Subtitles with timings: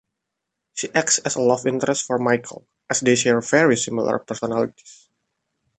[0.73, 5.07] She acts as a love interest for Michael, as they share very similar personalities.